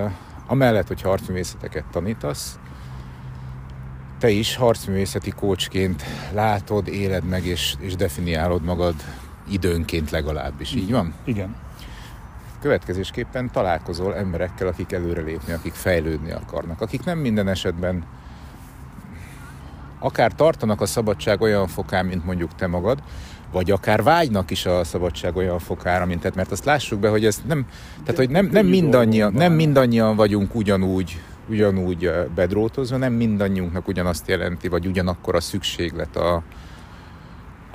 [0.47, 2.59] amellett, hogy harcművészeteket tanítasz,
[4.17, 8.95] te is harcművészeti kócsként látod, éled meg és, és definiálod magad
[9.49, 11.13] időnként legalábbis, így van?
[11.23, 11.55] Igen.
[12.65, 18.03] Következésképpen találkozol emberekkel, akik előrelépni, akik fejlődni akarnak, akik nem minden esetben
[19.99, 23.03] akár tartanak a szabadság olyan fokán, mint mondjuk te magad,
[23.51, 27.25] vagy akár vágynak is a szabadság olyan fokára, mint te, mert azt lássuk be, hogy
[27.25, 27.65] ez nem,
[28.03, 34.67] tehát, hogy nem, nem, mindannyian, nem mindannyian vagyunk ugyanúgy, ugyanúgy bedrótozva, nem mindannyiunknak ugyanazt jelenti,
[34.67, 36.43] vagy ugyanakkor a szükséglet a,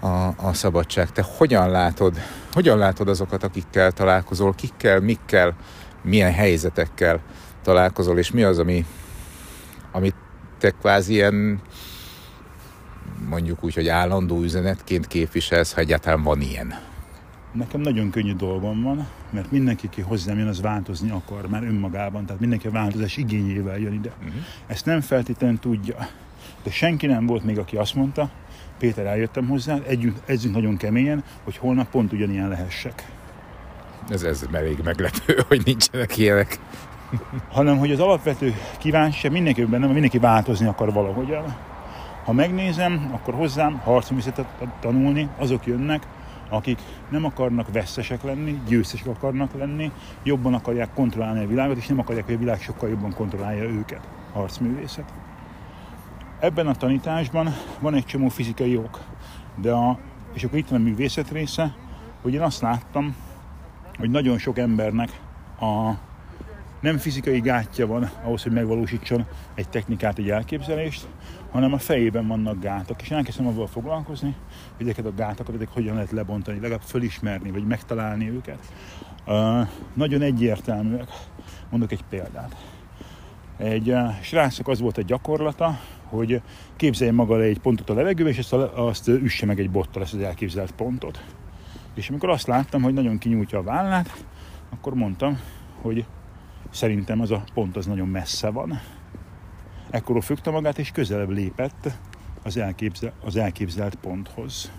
[0.01, 1.13] a, a szabadság.
[1.13, 2.19] Te hogyan látod,
[2.53, 5.55] hogyan látod azokat, akikkel találkozol, kikkel, mikkel,
[6.03, 7.21] milyen helyzetekkel
[7.63, 8.85] találkozol, és mi az, ami,
[9.93, 10.15] amit
[10.59, 11.61] te kvázi ilyen
[13.29, 16.79] mondjuk úgy, hogy állandó üzenetként képviselsz, ha egyáltalán van ilyen?
[17.53, 22.25] Nekem nagyon könnyű dolgom van, mert mindenki, aki hozzám jön, az változni akar már önmagában,
[22.27, 24.13] tehát mindenki a változás igényével jön ide.
[24.19, 24.35] Uh-huh.
[24.67, 25.97] Ezt nem feltétlenül tudja.
[26.63, 28.31] De senki nem volt még, aki azt mondta,
[28.81, 33.09] Péter, eljöttem hozzá, együtt, edzünk nagyon keményen, hogy holnap pont ugyanilyen lehessek.
[34.09, 36.59] Ez, ez elég meglepő, hogy nincsenek ilyenek.
[37.49, 41.57] Hanem, hogy az alapvető kíváncsiság mindenki bennem, mindenki változni akar valahogyan.
[42.25, 44.47] Ha megnézem, akkor hozzám harcművészetet
[44.81, 46.07] tanulni, azok jönnek,
[46.49, 49.91] akik nem akarnak veszesek lenni, győztesek akarnak lenni,
[50.23, 54.09] jobban akarják kontrollálni a világot, és nem akarják, hogy a világ sokkal jobban kontrollálja őket.
[54.33, 55.13] Harcművészet.
[56.41, 59.01] Ebben a tanításban van egy csomó fizikai ok,
[59.57, 59.99] de a,
[60.33, 61.75] és akkor itt van a művészet része,
[62.23, 63.17] hogy én azt láttam,
[63.99, 65.21] hogy nagyon sok embernek
[65.61, 65.91] a
[66.81, 71.07] nem fizikai gátja van ahhoz, hogy megvalósítson egy technikát, egy elképzelést,
[71.51, 73.03] hanem a fejében vannak gátak.
[73.03, 74.35] És elkezdtem avval foglalkozni,
[74.77, 78.73] hogy ezeket a gátakat ezek hogyan lehet lebontani, legalább fölismerni, vagy megtalálni őket.
[79.27, 81.09] Uh, nagyon egyértelműek.
[81.71, 82.57] Mondok egy példát.
[83.57, 85.79] Egy uh, srácnak az volt a gyakorlata,
[86.11, 86.41] hogy
[86.77, 90.15] képzelje maga le egy pontot a levegőbe, és azt, azt üsse meg egy bottal ezt
[90.15, 91.25] az elképzelt pontot.
[91.95, 94.25] És amikor azt láttam, hogy nagyon kinyújtja a vállát,
[94.71, 95.41] akkor mondtam,
[95.83, 96.05] hogy
[96.71, 98.81] szerintem az a pont az nagyon messze van.
[99.91, 101.99] Ekkor fügte magát, és közelebb lépett
[102.43, 104.71] az, elképzel, az elképzelt ponthoz.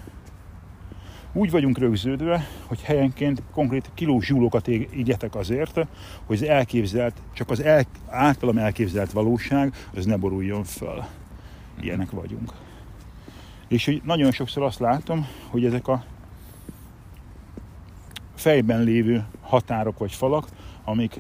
[1.33, 5.73] Úgy vagyunk rögződve, hogy helyenként konkrét kilós zsúlokat égetek azért,
[6.25, 11.03] hogy az elképzelt, csak az el, általam elképzelt valóság, az ne boruljon föl
[11.83, 12.51] ilyenek vagyunk.
[13.67, 16.03] És hogy nagyon sokszor azt látom, hogy ezek a
[18.35, 20.47] fejben lévő határok vagy falak,
[20.83, 21.19] amik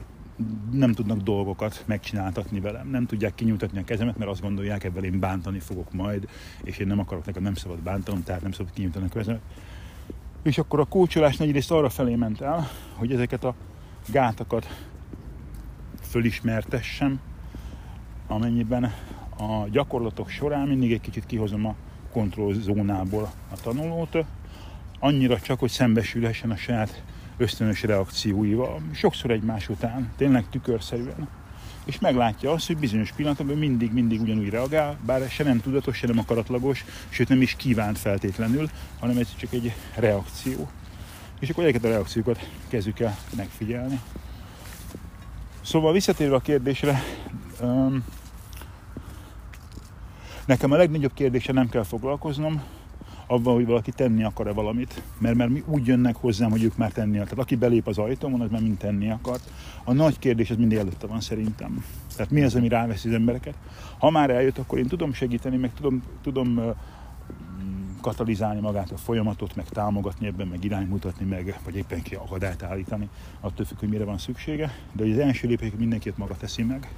[0.71, 2.87] nem tudnak dolgokat megcsináltatni velem.
[2.87, 6.29] Nem tudják kinyújtatni a kezemet, mert azt gondolják, ebből én bántani fogok majd,
[6.63, 9.41] és én nem akarok nekem nem szabad bántanom, tehát nem szabad kinyújtani a kezemet.
[10.43, 13.55] És akkor a kulcsolás nagy részt arra felé ment el, hogy ezeket a
[14.07, 14.67] gátakat
[16.01, 17.19] fölismertessem,
[18.27, 18.93] amennyiben
[19.41, 21.75] a gyakorlatok során mindig egy kicsit kihozom a
[22.11, 24.17] kontrollzónából a tanulót,
[24.99, 27.03] annyira csak, hogy szembesülhessen a saját
[27.37, 31.27] ösztönös reakcióival, sokszor egymás után, tényleg tükörszerűen.
[31.85, 36.19] És meglátja azt, hogy bizonyos pillanatokban mindig-mindig ugyanúgy reagál, bár se nem tudatos, se nem
[36.19, 40.69] akaratlagos, sőt nem is kívánt feltétlenül, hanem ez csak egy reakció.
[41.39, 43.99] és akkor ezeket a reakciókat kezdjük el megfigyelni.
[45.61, 47.03] Szóval visszatérve a kérdésre,
[50.45, 52.61] nekem a legnagyobb kérdése nem kell foglalkoznom,
[53.31, 55.01] abban, hogy valaki tenni akar-e valamit.
[55.17, 57.39] Mert, mert mi úgy jönnek hozzám, hogy ők már tenni akar.
[57.39, 59.51] Aki belép az ajtómon, az már mind tenni akart.
[59.83, 61.85] A nagy kérdés az mindig előtte van szerintem.
[62.15, 63.55] Tehát mi az, ami ráveszi az embereket.
[63.97, 66.59] Ha már eljött, akkor én tudom segíteni, meg tudom, tudom
[68.01, 73.09] katalizálni magát a folyamatot, meg támogatni ebben, meg iránymutatni, meg, vagy éppen ki akadályt állítani,
[73.39, 74.71] attól függ, hogy mire van szüksége.
[74.91, 76.89] De az első lépések mindenkit maga teszi meg.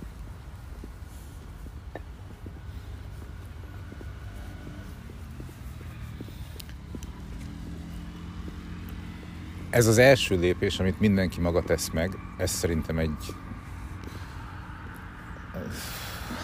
[9.73, 13.36] Ez az első lépés, amit mindenki maga tesz meg, ez szerintem egy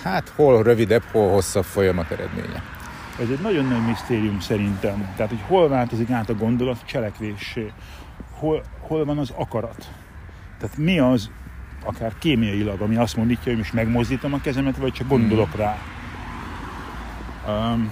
[0.03, 2.63] hát hol rövidebb, hol hosszabb folyamat eredménye.
[3.19, 5.13] Ez egy nagyon nagy misztérium szerintem.
[5.15, 7.71] Tehát, hogy hol változik át a gondolat cselekvésé,
[8.31, 9.87] hol, hol van az akarat.
[10.59, 11.29] Tehát mi az,
[11.83, 15.61] akár kémiailag, ami azt mondja, hogy most megmozdítom a kezemet, vagy csak gondolok hmm.
[15.61, 15.77] rá.
[17.47, 17.91] Um,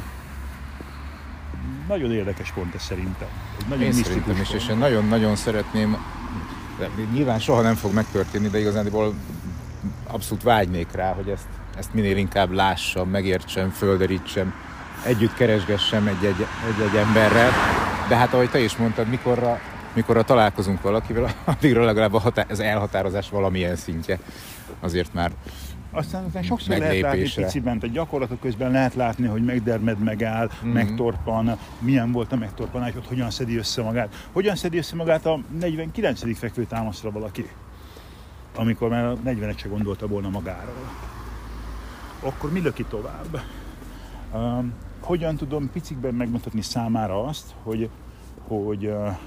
[1.88, 3.28] nagyon érdekes pont ez szerintem.
[3.60, 5.97] Egy nagyon én szerintem is, és én nagyon-nagyon szeretném,
[7.13, 9.13] nyilván soha nem fog megtörténni, de igazándiból
[10.08, 11.47] abszolút vágynék rá, hogy ezt,
[11.78, 14.54] ezt minél inkább lássam, megértsem, földerítsem,
[15.04, 17.52] együtt keresgessem egy-egy, egy-egy emberrel.
[18.08, 19.60] De hát ahogy te is mondtad, mikorra,
[19.93, 24.19] mikorra találkozunk valakivel, addigra legalább a hatá- az elhatározás valamilyen szintje
[24.80, 25.32] azért már
[25.98, 30.74] aztán aztán sokszor lehet látni piciben, a gyakorlatok közben lehet látni, hogy megdermed, megáll, mm-hmm.
[30.74, 34.28] megtorpan, milyen volt a megtorpanás, ott hogyan szedi össze magát.
[34.32, 36.38] Hogyan szedi össze magát a 49.
[36.38, 37.50] fekvő támaszra valaki,
[38.56, 40.92] amikor már a 40 se gondolta volna magáról.
[42.20, 43.42] Akkor mi löki tovább?
[44.34, 47.90] Um, hogyan tudom picikben megmutatni számára azt, hogy,
[48.48, 49.18] hogy uh,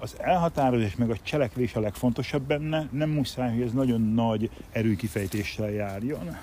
[0.00, 5.70] az elhatározás meg a cselekvés a legfontosabb benne, nem muszáj, hogy ez nagyon nagy erőkifejtéssel
[5.70, 6.36] járjon.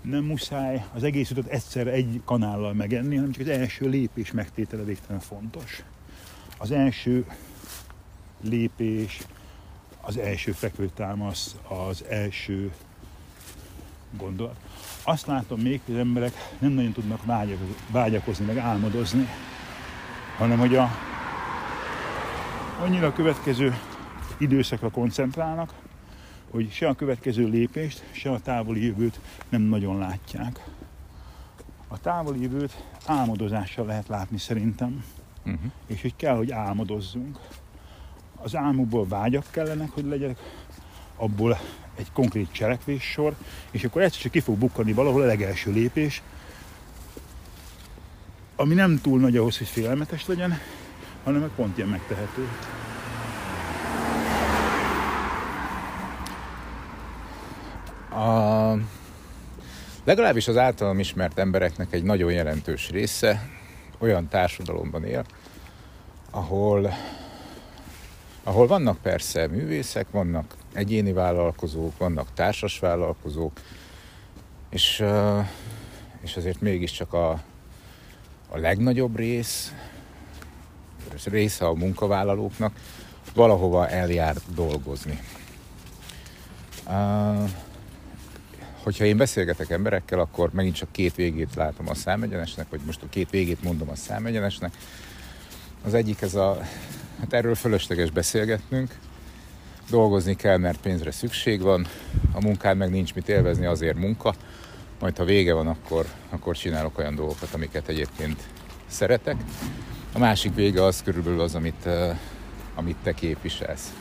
[0.00, 4.82] Nem muszáj az egész utat egyszer egy kanállal megenni, hanem csak az első lépés megtétele
[4.82, 5.82] végtelen fontos.
[6.58, 7.26] Az első
[8.40, 9.20] lépés,
[10.00, 12.72] az első fekvőtámasz, az első
[14.16, 14.56] gondolat.
[15.02, 17.24] Azt látom még, hogy az emberek nem nagyon tudnak
[17.90, 19.28] vágyakozni, meg álmodozni,
[20.36, 20.90] hanem hogy a
[22.82, 23.78] annyira a következő
[24.38, 25.72] időszakra koncentrálnak,
[26.50, 30.64] hogy se a következő lépést, se a távoli jövőt nem nagyon látják.
[31.88, 35.04] A távoli jövőt álmodozással lehet látni szerintem,
[35.38, 35.60] uh-huh.
[35.86, 37.38] és hogy kell, hogy álmodozzunk.
[38.36, 40.38] Az álmukból vágyak kellenek, hogy legyenek,
[41.16, 41.58] abból
[41.96, 43.34] egy konkrét cselekvés sor,
[43.70, 46.22] és akkor egyszer csak ki fog bukkani valahol a legelső lépés,
[48.56, 50.58] ami nem túl nagy ahhoz, hogy félelmetes legyen,
[51.24, 52.48] hanem pont ilyen megtehető.
[58.10, 58.76] A,
[60.04, 63.48] legalábbis az általam ismert embereknek egy nagyon jelentős része
[63.98, 65.24] olyan társadalomban él,
[66.30, 66.92] ahol,
[68.42, 73.52] ahol vannak persze művészek, vannak egyéni vállalkozók, vannak társas vállalkozók,
[74.70, 75.04] és,
[76.20, 77.30] és azért mégiscsak a,
[78.48, 79.72] a legnagyobb rész,
[81.24, 82.72] része a munkavállalóknak
[83.34, 85.18] valahova eljár dolgozni.
[86.86, 87.50] Uh,
[88.82, 93.08] hogyha én beszélgetek emberekkel, akkor megint csak két végét látom a számegyenesnek, vagy most a
[93.10, 94.72] két végét mondom a számegyenesnek.
[95.84, 96.60] Az egyik ez a,
[97.20, 98.98] hát erről fölösleges beszélgetnünk,
[99.90, 101.86] dolgozni kell, mert pénzre szükség van,
[102.32, 104.34] a munkán meg nincs mit élvezni, azért munka,
[105.00, 108.42] majd ha vége van, akkor, akkor csinálok olyan dolgokat, amiket egyébként
[108.86, 109.36] szeretek.
[110.14, 111.88] A másik vége az körülbelül az, amit,
[112.74, 113.92] amit te képviselsz.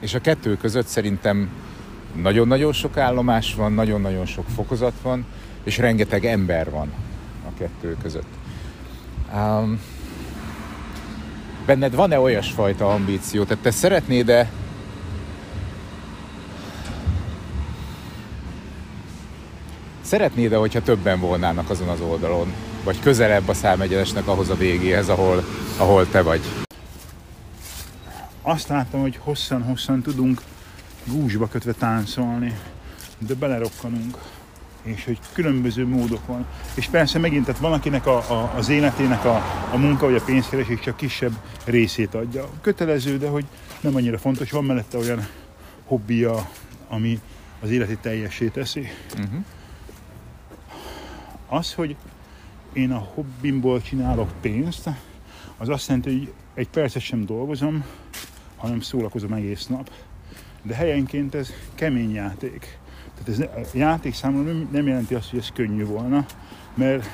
[0.00, 1.50] És a kettő között szerintem
[2.14, 5.26] nagyon-nagyon sok állomás van, nagyon-nagyon sok fokozat van,
[5.64, 6.92] és rengeteg ember van
[7.48, 8.28] a kettő között.
[9.34, 9.80] Um,
[11.66, 13.44] benned van-e olyasfajta ambíció?
[13.44, 14.50] Tehát te szeretnéd-e
[20.00, 22.52] Szeretnéd-e, hogyha többen volnának azon az oldalon?
[22.84, 25.44] Vagy közelebb a számegyenesnek ahhoz a végéhez, ahol,
[25.76, 26.40] ahol te vagy?
[28.42, 30.42] Azt látom, hogy hosszan-hosszan tudunk
[31.04, 32.58] gúzsba kötve táncolni,
[33.18, 34.18] de belerokkanunk
[34.82, 36.46] és hogy különböző módok van.
[36.74, 39.36] És persze megint, tehát van, akinek a, a, az életének a,
[39.72, 41.32] a munka vagy a pénzkeresés csak kisebb
[41.64, 42.48] részét adja.
[42.60, 43.44] Kötelező, de hogy
[43.80, 45.26] nem annyira fontos, van mellette olyan
[45.84, 46.48] hobbija,
[46.88, 47.20] ami
[47.60, 48.88] az életét teljessé teszi.
[49.12, 49.44] Uh-huh.
[51.48, 51.96] Az, hogy
[52.72, 54.90] én a hobbimból csinálok pénzt,
[55.56, 57.84] az azt jelenti, hogy egy percet sem dolgozom,
[58.56, 59.90] hanem szórakozom egész nap.
[60.62, 62.78] De helyenként ez kemény játék.
[63.24, 66.26] Tehát ez játék számomra nem jelenti azt, hogy ez könnyű volna,
[66.74, 67.06] mert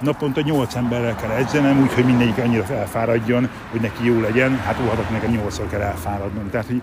[0.00, 4.56] naponta 8 emberrel kell edzenem, úgyhogy mindegyik annyira elfáradjon, hogy neki jó legyen.
[4.56, 6.50] Hát óhatok nekem 8 kell elfáradnom.
[6.50, 6.82] Tehát, hogy,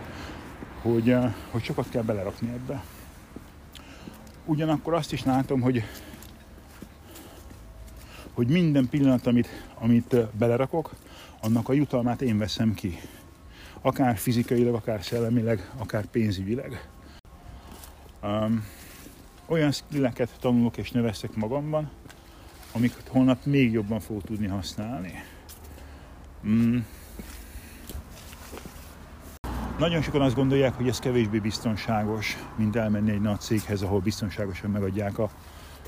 [0.82, 2.84] hogy, eh, hogy sokat kell belerakni ebbe.
[4.46, 5.84] Ugyanakkor azt is látom, hogy
[8.40, 9.48] hogy minden pillanat, amit,
[9.80, 10.96] amit belerakok,
[11.42, 13.00] annak a jutalmát én veszem ki.
[13.82, 16.88] Akár fizikailag, akár szellemileg, akár pénzügyileg.
[18.24, 18.66] Um,
[19.46, 21.90] olyan skilleket tanulok és növeszek magamban,
[22.72, 25.24] amiket holnap még jobban fogok tudni használni.
[26.48, 26.78] Mm.
[29.78, 34.72] Nagyon sokan azt gondolják, hogy ez kevésbé biztonságos, mint elmenni egy nagy céghez, ahol biztonságosan
[34.72, 35.30] megadják a,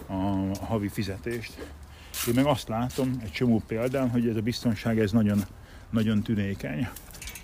[0.08, 0.14] a,
[0.62, 1.81] a havi fizetést.
[2.28, 5.44] Én meg azt látom egy csomó példán, hogy ez a biztonság ez nagyon,
[5.90, 6.88] nagyon tünékeny.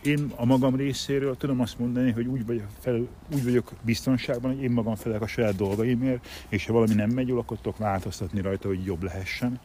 [0.04, 4.64] Én a magam részéről tudom azt mondani, hogy úgy vagyok, fel, úgy vagyok biztonságban, hogy
[4.64, 8.42] én magam felek a saját dolgaimért, és ha valami nem megy jól, akkor tudok változtatni
[8.42, 9.60] rajta, hogy jobb lehessen.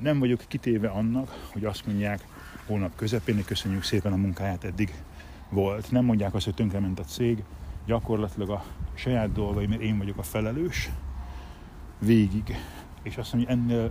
[0.00, 2.26] Nem vagyok kitéve annak, hogy azt mondják
[2.66, 4.94] hónap közepén, hogy köszönjük szépen a munkáját eddig
[5.50, 5.90] volt.
[5.90, 7.42] Nem mondják azt, hogy tönkrement a cég,
[7.86, 8.64] gyakorlatilag a
[8.94, 10.90] saját dolgaimért én vagyok a felelős
[11.98, 12.56] végig.
[13.04, 13.90] És azt mondja, hogy ennél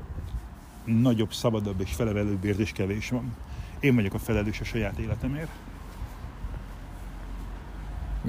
[0.86, 3.36] nagyobb, szabadabb és felevelőbb érzés kevés van.
[3.80, 5.50] Én vagyok a felelős a saját életemért.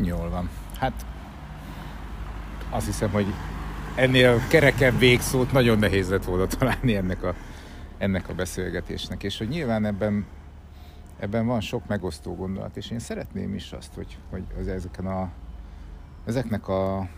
[0.03, 0.49] Jól van.
[0.79, 1.07] Hát
[2.71, 3.27] azt hiszem, hogy
[3.95, 7.35] ennél kerekebb végszót nagyon nehéz lett volna találni ennek a,
[7.99, 10.27] ennek a beszélgetésnek, és hogy nyilván ebben,
[11.19, 15.31] ebben van sok megosztó gondolat, és én szeretném is azt, hogy, hogy az ezeken a,
[16.25, 17.09] ezeknek a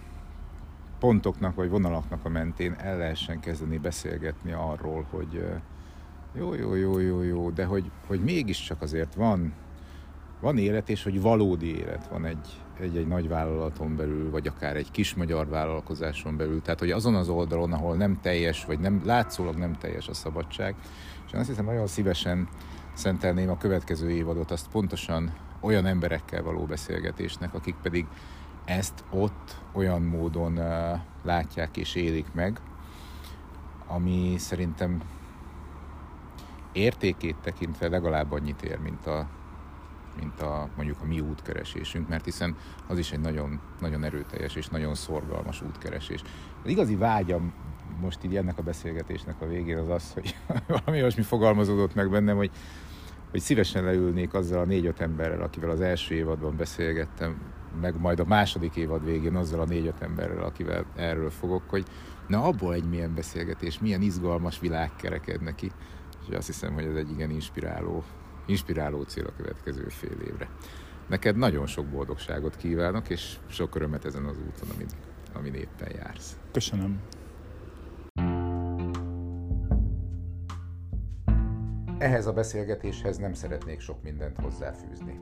[0.99, 5.45] pontoknak vagy vonalaknak a mentén el lehessen kezdeni beszélgetni arról, hogy
[6.39, 9.53] jó, jó, jó, jó, jó, de hogy, hogy mégiscsak azért van,
[10.41, 14.77] van élet, és hogy valódi élet van egy, egy, egy nagy vállalaton belül, vagy akár
[14.77, 16.63] egy kis magyar vállalkozáson belül.
[16.63, 20.75] Tehát, hogy azon az oldalon, ahol nem teljes, vagy nem látszólag nem teljes a szabadság.
[21.27, 22.49] És én azt hiszem, nagyon szívesen
[22.95, 28.07] szentelném a következő évadot azt pontosan olyan emberekkel való beszélgetésnek, akik pedig
[28.67, 30.61] ezt ott olyan módon
[31.23, 32.61] látják és élik meg,
[33.87, 35.03] ami szerintem
[36.73, 39.29] értékét tekintve legalább annyit ér, mint a,
[40.21, 42.57] mint a mondjuk a mi útkeresésünk, mert hiszen
[42.87, 46.23] az is egy nagyon, nagyon erőteljes és nagyon szorgalmas útkeresés.
[46.63, 47.53] Az igazi vágyam
[48.01, 50.37] most így ennek a beszélgetésnek a végén az az, hogy
[50.67, 52.51] valami olyasmi fogalmazódott meg bennem, hogy,
[53.31, 57.37] hogy szívesen leülnék azzal a négy-öt emberrel, akivel az első évadban beszélgettem,
[57.81, 61.87] meg majd a második évad végén azzal a négy-öt emberrel, akivel erről fogok, hogy
[62.27, 65.73] na abból egy milyen beszélgetés, milyen izgalmas világ kereked neki.
[66.29, 68.05] És azt hiszem, hogy ez egy igen inspiráló,
[68.47, 70.49] inspiráló cél a következő fél évre.
[71.09, 74.87] Neked nagyon sok boldogságot kívánok, és sok örömet ezen az úton, amin,
[75.33, 76.37] amin éppen jársz.
[76.53, 77.01] Köszönöm.
[81.99, 85.21] Ehhez a beszélgetéshez nem szeretnék sok mindent hozzáfűzni.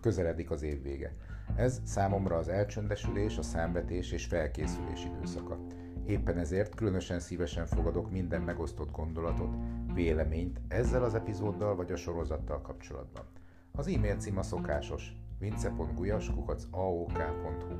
[0.00, 1.16] Közeledik az év vége.
[1.56, 5.58] Ez számomra az elcsöndesülés, a számvetés és felkészülés időszaka.
[6.06, 9.54] Éppen ezért különösen szívesen fogadok minden megosztott gondolatot,
[9.94, 13.24] véleményt ezzel az epizóddal vagy a sorozattal kapcsolatban.
[13.72, 17.74] Az e-mail cím a szokásos vince.gulyas.aok.hu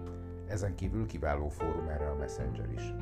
[0.48, 2.94] Ezen kívül kiváló fórum erre a Messenger is.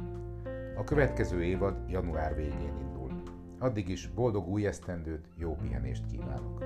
[0.76, 3.22] A következő évad január végén indul.
[3.58, 6.64] Addig is boldog új esztendőt, jó pihenést kívánok!